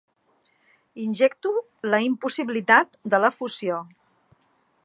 [1.03, 1.51] Injecto
[1.93, 3.79] la impossibilitat de la fusió.